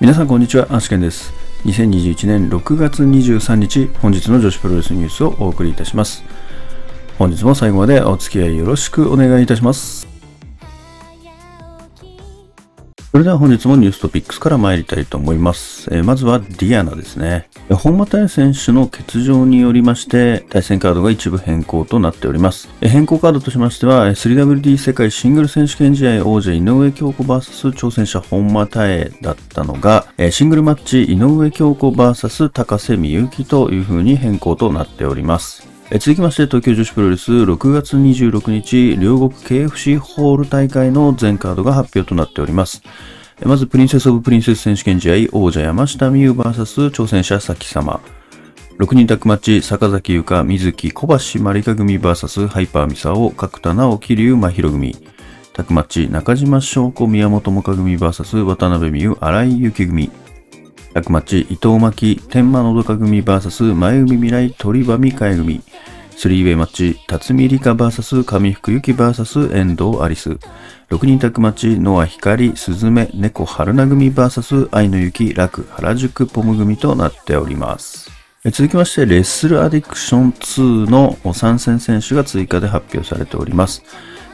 [0.00, 1.32] 皆さんこんにちは、アシケンです。
[1.64, 6.22] 2021年6月23日、本日の女子プロレスニュースをお送りいたします。
[7.18, 10.07] 本日も最後までお付き合いよろしくお願いいたします。
[13.10, 15.88] それでは本日もニューストピックスから参りたいと思います。
[15.90, 17.48] えーまずはディアナですね。
[17.70, 22.68] 本間大選手の欠場によりまして、対戦カードが一部変更となっております。
[22.82, 35.77] えー変更カードとしましては、3WD 世界シングル選手権試合王者井上京子 VS 挑戦者本間大だったのが、えーシングルマッチ井上京子 VS 高瀬美幸という風に変更となっております。
[35.90, 42.82] 続きまして東京女子プロレス6月26日両国 KFC ホール大会の全カードが発表となっております。
[43.42, 48.02] まずプリンセスオブプリンセス選手権試合王者山下美優 VS 挑戦者咲様。
[48.78, 54.94] 6人タッグマッチ坂崎優香、水木小橋まりか組 VS ハイパーミサオ角田直樹龍真宙組。
[55.54, 60.10] タッグマッチ中島翔子宮本萌歌組 VS 渡辺美優荒井幸組。
[60.92, 65.62] タッグマッチ伊藤真希天満のどか組 VS 前海未来鳥羽美香組。
[66.20, 70.30] スリーウェイマッチ、辰巳梨花 VS 上福由紀 VS 遠藤アリス。
[70.90, 78.10] 6人タッグマッチ、ノア光、スズメ、猫春菜組 VS 愛の雪、楽、原宿ポム組となっております。
[78.46, 83.84] 続きまして、レッスルアディクション2の参戦選手が追加で発表されております。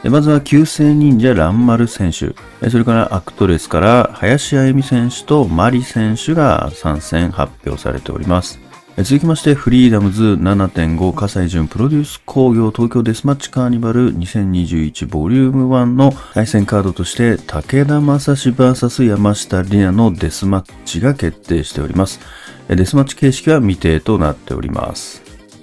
[0.05, 2.33] まずは、旧姓忍者ランマル選手。
[2.67, 8.64] それから、アクトレスから、林あゆみ選手とマリ選手が参戦発表されております。
[8.97, 22.21] 続きまして、フリーダムズ7.5葛西潤プロデュース工業東京デスマッチカーニバル2021ボリューム1の対戦カードとして、武田正史 VS 山下里奈のデスマッチが決定しております。
[22.69, 25.21] デスマッチ形式は未定となっております。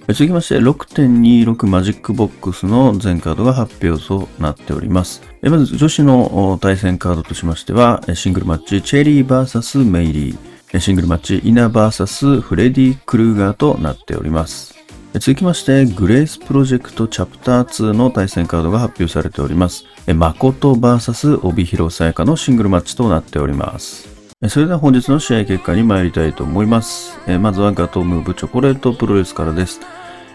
[0.08, 5.22] 続きまして、6.26マジックボックスの全カードが発表となっております。
[5.40, 10.51] まず、女子の対戦カードとしましては、シングルマッチ、チェリー VS メイリー。
[10.80, 14.74] シングルマッチ、イナー VS フレディ・クルーガーとなっております。
[15.14, 19.84] 続きまして、グレースプロジェクトチャプター2の対戦カードが発表されております。
[20.06, 24.08] え誠 VS 帯広さやかのシングルマッチとなっております。
[24.48, 27.18] それでは本日の試合結果に参りたいと思います。
[27.38, 29.80] まずはガトムーブチョコレートプロレスからです。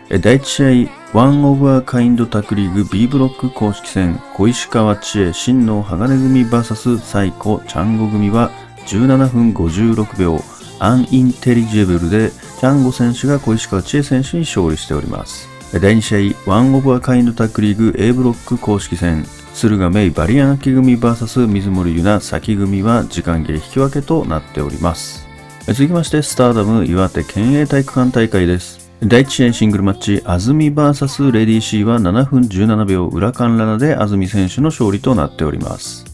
[0.10, 8.52] 第1試合、ワンオブアカインドタクリーグ B ブロック公式戦、小石川知恵、新能鋼組 VS サイコ、チャンゴ組は
[8.88, 10.42] 17分56秒、
[10.80, 15.50] アンインテリジェブルで、チャンゴ選手が小石川知恵選手に勝利しております。
[15.74, 25.28] 第2試合、ワンオブアカインドタックリーグ A ブロック公式戦、駿河メイバリアンキ組 VS 水森優奈先組は時間切れ引き分けとなっております。
[25.66, 28.90] 続きまして、スターダム岩手県営体育館大会です。
[29.04, 36.07] 第1試合シングルマッチ、安住 VS レディー C は7分17秒裏カンラナで安住選手の勝利となっております。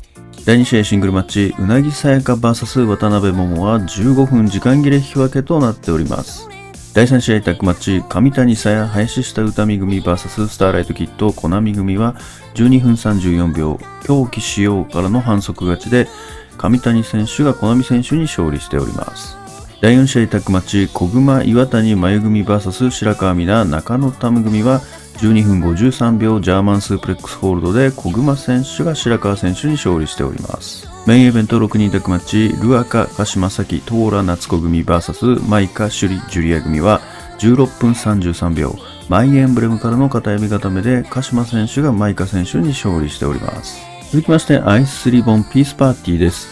[0.46, 6.50] 第2試合シングルマッチ、うなぎさやか VS 渡辺桃は15分時間切れ引き分けとなっております。
[6.94, 12.16] 第3試合タッグマッチ、上谷さや林下歌美組 VS スターライトキットコナミ組は
[12.56, 16.10] 12分34秒、狂気使用からの反則勝ちで、
[16.58, 19.38] 上谷選手がコナミ選手に勝利しております。
[19.80, 24.82] 第4試合タッグマッチ、小熊岩谷真由組 VS 白川美奈中野タム組は
[25.18, 30.88] 12分53秒ジャーマンスープレックスホールドで小熊選手が白川選手に勝利しております。
[31.06, 37.02] メインイベント6人タッグマッチ、ルアカ、鹿島崎、トーラ夏子組 VS マイカ、シュリ、ジュリア組は
[37.40, 38.76] 16分33秒、
[39.10, 43.82] マイエンブレムからの片指固めで鹿島選手がマイカ選手に勝利しております。
[44.12, 46.48] 続きまして、アイスリボンピースパーティーです。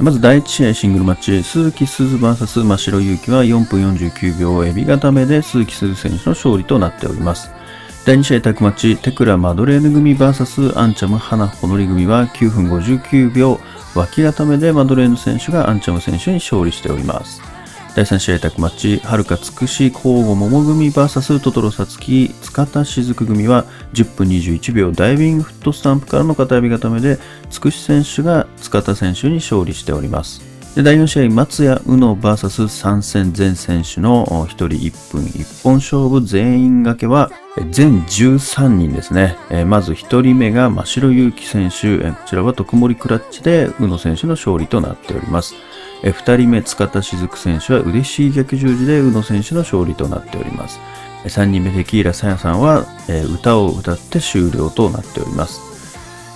[0.00, 7.50] まず第1試合シングルマッチ、鈴木鈴 VS 真城祐希は4分49秒エビ固めで鈴木鈴選手の勝利となっております。
[8.06, 13.60] 第2試合タッグマッチ、テクラマドレーヌ組 VS アンチャム花ほのり組は9分59秒
[13.94, 17.42] 脇固めでマドレーヌ選手がアンチャム選手に勝利しております。
[17.94, 27.18] 第3試合タッグマッチ、はるかつくし交互桃組 VS トトロサツキ塚田雫組は10分21秒ダイビングフットスタンプからの片指固めで
[27.50, 30.40] つくし選手が塚田選手に勝利しております。
[30.74, 37.30] で第4試合、松谷宇野 VS 参戦全選手の1人1分1本勝負全員掛けは
[37.70, 39.36] 全13人ですね。
[39.66, 45.54] まず1人目が真城祐希選手、こちらは特盛クラッチで宇野選手の勝利となっております。
[46.02, 50.78] えー2人目、塚田雫選手は嬉しい逆十字で宇野選手の勝利となっております。
[51.24, 52.86] 3人目、テキーラさやさんは、
[53.34, 55.60] 歌を歌って終了となっております。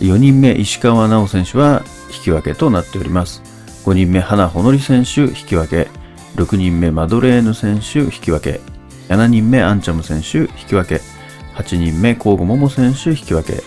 [0.00, 1.82] 4人目、石川直選手は
[2.14, 3.40] 引き分けとなっております。
[3.84, 5.88] 5人目、花ほのり選手引き分け。
[6.34, 8.73] 6人目、マドレーヌ選手引き分け。
[9.08, 11.00] 7人目、アンチャム選手引き分け。
[11.54, 13.62] 8人目、コーゴモモ選手引き分け。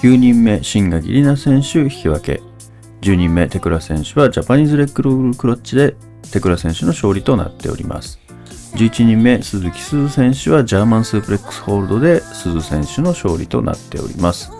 [0.00, 2.42] 9人目、新垣里奈選手引き分け。
[3.00, 5.94] 10人目テクラ選手はジャパニーズレッグロールクロッチで
[6.32, 8.18] テクラ選手の勝利となっております。
[8.74, 14.52] 11人目鈴木鈴選手はジャーマンスープレックスホールドで鈴選手の勝利となっております。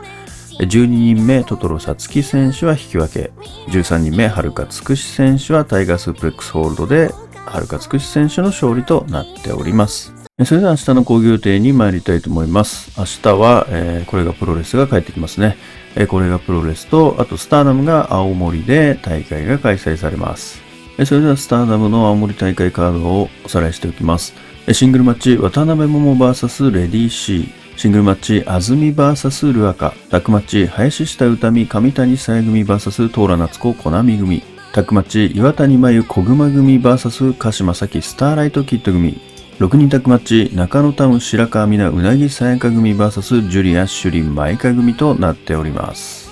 [0.60, 3.32] 12人目トトロサツキ選手は引き分け。
[3.70, 7.10] 13人目はるかつくし選手はタイガースープレックスホールドで
[7.50, 10.18] はるかつくし選手の勝利となっております。
[10.44, 12.92] それでは明日の講義予定に参りたいと思います。
[12.96, 15.56] 明日は、えー、これがプロレスが帰ってきますね。
[15.96, 20.60] えー、これがプロレスと、あとスターダムが青森で大会が開催されます。
[20.96, 24.32] え、それではスターダムの青森大会カードをおさらいしておきます。
[24.68, 27.48] え、シングルマッチ渡辺桃 VS レディー C。
[27.76, 29.92] シングルマッチ安住 VS ルアカ。
[30.10, 34.57] タックマッチ林下歌美上谷さや組 VS トーラ夏子コナミ組。
[34.72, 39.18] タックマッチ岩谷真由小熊組 VS 鹿島崎スターライトキッド組。
[39.58, 40.18] 6人タッグマッ
[40.50, 46.28] チ、中野タム白川美奈うなぎさやか組 VS ジュリア・シュリン・マイカ組となっております。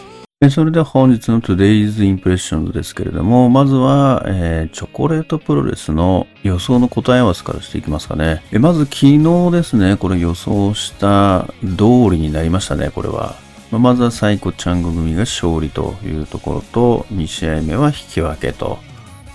[0.50, 8.42] それでは本日の Today's Impressions ですけれども、まずは、えー、チョコレートプロレスの予想の答え合わせからしていきますかね。
[8.52, 13.45] まず昨日ですね、これ予想した通りになりましたね、これは。
[13.78, 18.78] まずはサイコチャング組が勝利というところと、2試合目は引き分けと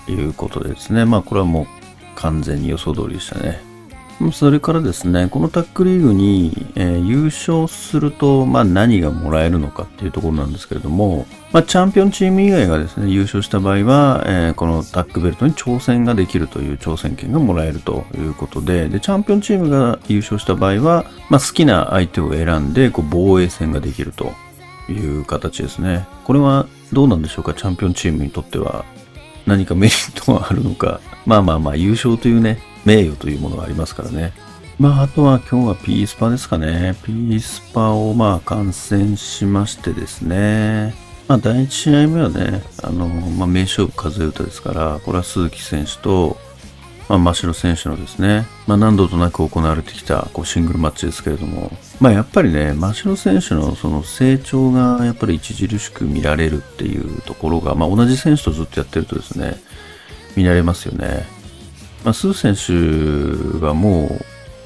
[0.08, 1.06] いうことですね。
[1.06, 1.68] まあこれはもう
[2.16, 3.71] 完全に予想通りでしたね。
[4.32, 24.34] それからですね、このタックリーグに、えー、優勝すると、まあ、何がもらえるのかっていうところなんですけれども、まあ、チャンピオンチーム以外がですね、優勝した場合は、えー、このタックベルトに挑戦ができるという挑戦権がもらえるということで、で、チャンピオンチームが優勝した場合は、まあ、好きな相手を選んで、こう、防衛戦ができると
[24.90, 26.06] いう形ですね。
[26.26, 28.86] これはどうなんでしょうか、チャンピオンチームにとっては。
[29.48, 31.00] 何かメリットがあるのか。
[31.26, 34.34] まあまあまあ、優勝というね、名誉というものがありますからね。
[34.80, 36.96] まあ、あとは今日はピースパですかね。
[37.04, 40.96] ピースパをまあ観戦しましてですね。
[41.28, 46.36] まあ、第1試合目はね、あの、まあ、名勝負数え歌ですから、これは鈴木選手と、
[47.08, 59.58] まあ、真城選手のですね、まあ、何度となく行われてきたこうシングルマッチですけれども、まあ、やっぱりね、真城選手のその成長がやっぱり著しく見られるっていうところが、まあ、同じ選手とずっとやってるとですね、
[60.36, 61.26] 見られますよね。
[62.04, 64.20] まあ、スー選手はも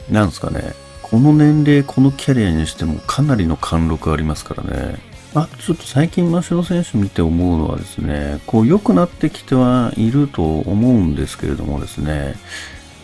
[0.10, 4.98] う、なんですかね、この年齢、このキャリアにしてもかなりの貫禄ありますからね。
[5.34, 12.36] あとちょっと最近、マシロ選手見て思うのはですね、こう良くなってきてはいると思うんですけれどもですね、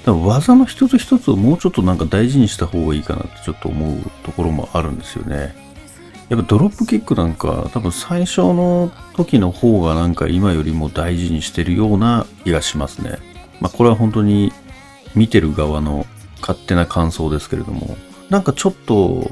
[0.06, 5.54] 多分技の一つ一つをもうちょっとなんか大事にした方がいいかなってちょっと思うところもあるんですよね。
[6.30, 13.18] やっぱドロップキックなんか多分最初の時の方がなんか今よりも大事にしてるような気がしますね。
[13.62, 14.52] まあ、これは本当に
[15.16, 16.06] 見てる側の
[16.42, 17.96] 勝手な感想ですけれども、
[18.30, 19.32] なんかちょっと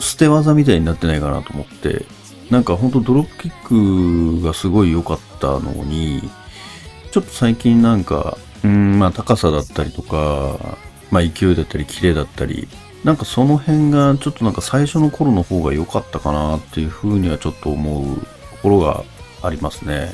[0.00, 2.04] 捨て技みたいになってないかなと思って、
[2.50, 6.22] なんかほんとドロップキックがすごい良かったのに、
[7.12, 10.76] ちょっと最近なんか、うん、まあ高さだったりとか、
[11.10, 12.68] まあ勢いだったり綺麗だったり、
[13.04, 18.26] なんかその辺がちょっとなんか最初の頃の方が良かったかなっていうふうにはちょっと思うと
[18.62, 19.04] ころが
[19.42, 20.10] ありますね。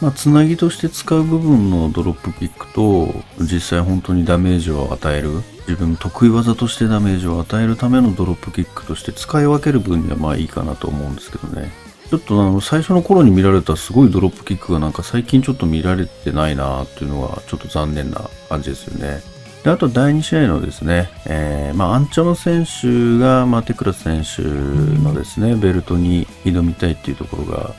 [0.00, 11.70] まあ、つなぎとして使う部分のドロップキックと、実際本当にダメージを与える、自分の得意技としてダメージを与えるためのドロップキックとして使い分ける分にはまあいいかなと思うんですけどね。
[12.08, 19.20] ちょっとあの、最初の頃に見られたすごいドロップキックがなんか最近ちょっと見られてないなっていうのはちょっと残念な感じですよね。
[19.62, 27.74] で、あと第2試合のですね、えー、まあ、アンチョの選手が、まあ、テクラス選手のですね、ベルトに挑みたいっていうところが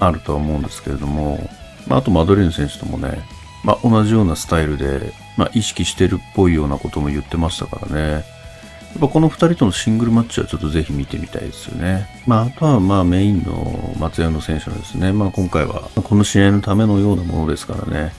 [0.00, 1.48] あるとは思うんですけれども、
[1.90, 3.20] まあ、あとマドレーヌ選手ともね、
[3.64, 8.12] まあ、同じようなスタイルで、まあ、意識してるっぽいようなことも言ってましたからね。
[8.12, 12.08] やっぱこの2人とのシングルマッチはちょっとぜひ見てみたいですよね。
[12.26, 18.12] まあ、あとはまあメインの松山選手のですね、まあ今回はこの試合のためのようなものですからね、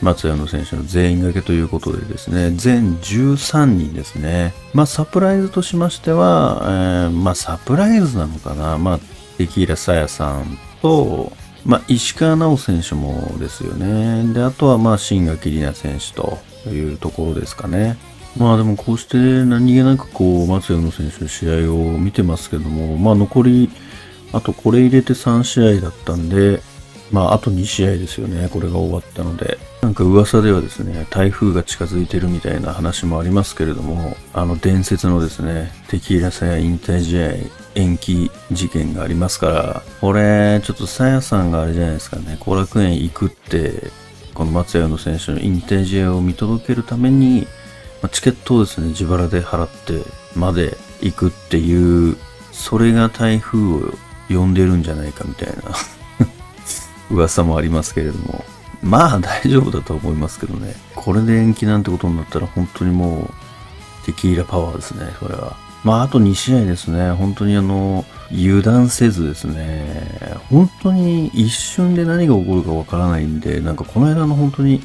[0.00, 4.54] 松山選手の全員掛けということでですね、全13人ですね。
[4.74, 8.98] まあサプライズとしましては、えー、まあサプライズなのかな、まあ
[9.38, 11.32] テキーラサヤさんと、
[11.64, 14.32] まあ、石川直選手もですよね。
[14.32, 16.38] で、あとはまあ、新垣里奈選手と
[16.68, 17.96] いうところですかね。
[18.36, 23.70] まあでもこうして何気なくこう、松山選手の試合を見てますけども、まあ残り、
[24.32, 26.60] あとこれ入れて3試合だったんで、
[27.10, 28.48] まああと2試合ですよね。
[28.50, 29.58] これが終わったので。
[29.82, 43.90] なんか噂ではですね、台風が近づいてるみたいな話もありますけれども、あの伝説のですね、テキーラサヤ引退試合延期事件がありますから、これ、ちょっとさやさんがあれじゃないですかね、後楽園行くって、
[44.34, 47.46] この松山の選手の引退試合を見届けるために、
[48.02, 52.16] まチケットをですね、自腹で払ってまで行くっていう、
[52.50, 53.94] それが台風を
[54.28, 55.62] 呼んでるんじゃないかみたいな
[57.10, 58.44] 噂もありますけれども、
[58.82, 60.74] まあ大丈夫だと思いますけどね。
[60.94, 63.30] これで延期なんてことになったら本当にも
[64.02, 65.56] うテキーラパワーですね、それは。
[65.84, 67.10] まああと2試合ですね。
[67.12, 70.38] 本当にあの、油断せずですね。
[70.48, 74.80] 本当に一瞬で何が起こるかわからないんで、なんかこの間の本当に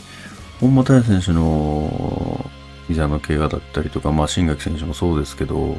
[0.60, 2.50] 本間大選手の
[2.88, 5.78] 膝の怪我だったりとか、まあ新垣選手もそうですけど、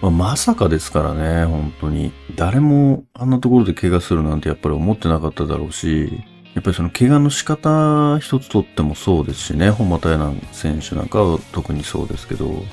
[0.00, 2.12] まあ、まさかですからね、本当に。
[2.34, 6.22] 誰もあんなところで怪我するなんてやっぱり思ってなかっただろうし、
[6.54, 12.64] やっぱりその怪我の仕方一つとってもそうですしね、本間大選手なんかは特にそうですけど、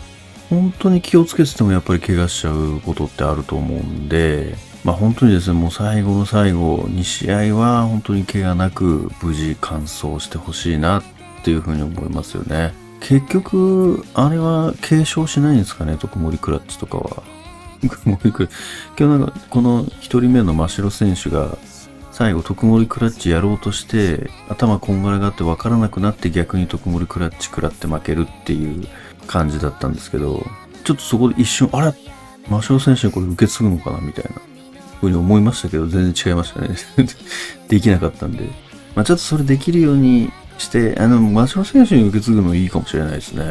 [0.50, 11.04] 本当に気をつけててもやっぱり怪我しちゃうことってあると思うんで、まあ本当にですね、もう最後の最後2試合は本当に怪我なく無事完走してほしいなっ
[11.44, 12.74] ていうふうに思いますよね。
[13.00, 17.24] 結局、あれは継承しないんですかね、特盛クラッチとかは。
[17.82, 21.58] 今日なんか、この一人目の真城選手が、
[22.12, 28.86] 最後、特盛クラッチやろうとして、頭こんがらがって分からなくなって逆に特盛クラッチ食らって負けるっていう
[29.30, 30.44] 感じだったんですけど、
[30.84, 31.94] ちょっとそこで一瞬、あれ？
[32.50, 34.42] 真城選手にこれ受け継ぐのかなみたいな、
[35.00, 36.70] ふうに思いましたけど、全然違いましたね。
[37.70, 38.46] できなかったんで。
[38.96, 43.44] まあちょっとそれできるようにして、あの、松島選手に受け継ぐのいいかもしれないですね。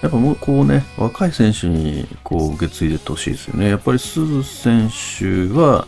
[0.00, 3.68] やっぱもうこうね、若い選手にこう受け継いでってほしいですよね。
[3.68, 5.86] やっぱり鈴選手は、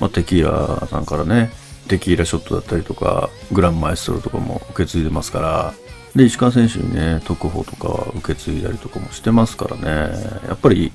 [0.00, 1.50] まあ、テキーラさんからね、
[1.88, 5.74] テキーラショットだったりとか、グランマエストロとかも受け継いでますから、
[6.14, 10.14] で、石川選手にね、特報とかは受け継いだりとかもしてますからね、
[10.46, 10.92] やっぱり、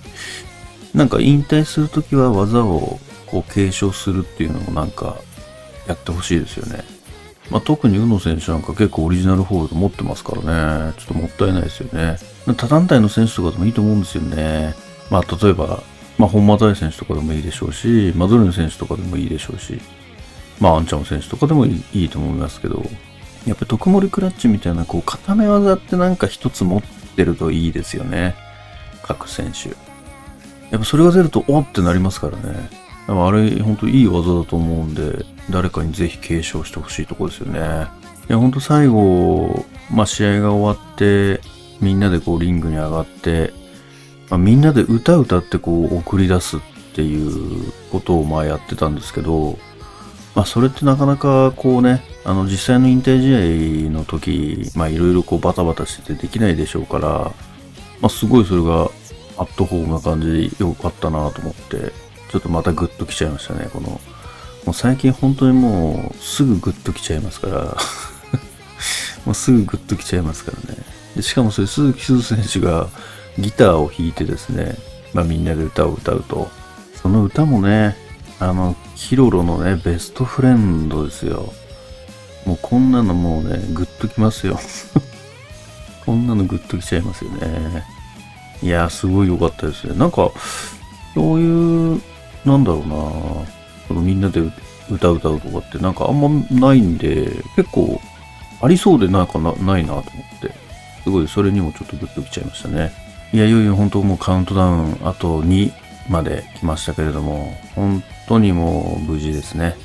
[0.93, 5.17] なんか引退するときは技をこう継承するっていうのもなんか
[5.87, 6.83] やってほしいですよね。
[7.49, 12.17] まあ、特に宇野選手なんか結構オリジナルホールド持ってますからね、ちょっともったいないですよね。
[12.55, 14.75] 他団体の選手とかでもいいと思うんですよね。
[15.09, 15.81] まあ、例えば、
[16.17, 19.79] まあ、本間大選手とかでもいいでしょうし、マドルネ選手とかでもいいでしょうし、
[20.59, 22.83] まあ、アンチャン選手とかでもいいと思いますけど、
[23.47, 28.35] やっぱり特盛クラッチみたいな、こう、固め技ってなんか一つ持ってるといいですよね。
[29.03, 29.69] 各選手。
[30.69, 32.69] やっぱそれが出ると、おってなりますからね。
[33.07, 37.87] あれ、本当いい技だと思うんで、誰かにぜひ継承してほしいとこですよね。
[38.29, 41.39] いや、ほんと最後、まあ、試合が終わって、
[41.79, 43.53] みんなでこうリングに上がって、
[44.29, 46.59] まあ、みんなで歌歌ってこう送り出すっ
[46.93, 49.57] ていうことをまあやってたんですけど、
[50.37, 57.07] まあ、それってなかなかこうね、あの実際の引退試合の時、まあいろいろこうバタバタしててできないでしょうから、
[58.01, 58.83] まあすごいそれが
[59.39, 61.91] アットホームな感じで良かったなと思って、
[62.29, 63.89] ちょっとまたグッときちゃいましたね、この。
[63.89, 63.99] も
[64.67, 67.77] う最近本当にもうすぐグッときちゃいますから
[69.25, 70.79] もうすぐグッときちゃいますからね。
[71.15, 72.89] でしかもそれ鈴木鈴選手が
[73.39, 74.77] ギターを弾いてですね、
[75.15, 76.47] まあみんなで歌を歌うと、
[77.01, 77.97] その歌もね、
[78.39, 81.53] あの、ヒロロのね、ベストフレンドですよ。
[82.45, 84.59] もうこんなのもうね、グッときますよ。
[86.05, 87.83] こんなのグッときちゃいますよね。
[88.61, 89.95] いやすごい良かったですね。
[89.95, 90.31] なんか、
[91.13, 92.01] そういう
[92.45, 92.83] なんだろ
[93.89, 94.41] うなみんなで
[94.89, 97.99] 歌歌うとかってなんかあんまないんで、結構
[98.61, 100.03] ありそうでなんかなないなと思っ
[100.41, 100.51] て、
[101.03, 102.91] すごいそれにもちょっとグッときちゃいましたね。
[103.33, 105.71] いや、いよいよ本当もうカウントダウンあと2
[106.09, 109.75] まで来ましたけれども、本当にもう無事ですね。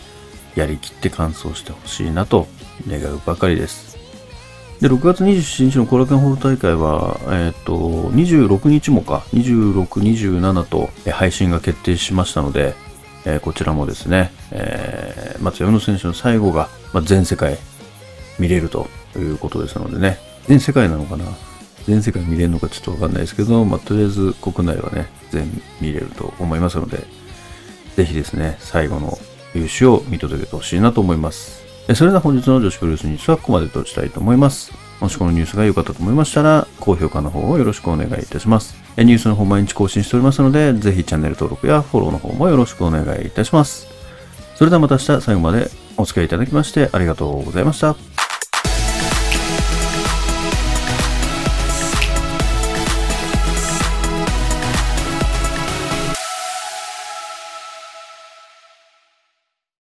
[0.55, 2.47] やりきって完走してほしいなと
[2.87, 3.97] 願うばかりです。
[4.81, 7.79] で、6月27日の後楽園ホール大会は、えっ、ー、と、
[8.11, 12.75] 26日もか、26、27と配信が決定しましたので、
[13.25, 17.59] えー、こちらもですね、えー、松山野選手の最後が、まあ、全世界
[18.39, 21.25] 見れるということですのでね、全世界なのかな？
[21.87, 25.49] 全世界見れるのかちょっとわかんないですけど、まあ、とりあえず国内はね、全
[25.81, 27.05] 見れると思いますので、
[27.97, 29.19] ぜひですね、最後の
[29.55, 31.63] 優勝を見届けてほしいなと思います。
[31.95, 34.73] それでは本日の女子プロレスニュースはここまでとしたいと思います。
[35.01, 38.77] もしこのニュースが良かったと思いましたら、高評価の方をよろしくお願いいたします。
[38.97, 43.89] ニュースの方毎日更新しておりますので、ぜひチャンネル登録やフォローの方もよろしくお願いいたします。
[44.55, 48.12] それではまた明日最後までお付き合いいただきましてありがとうございました。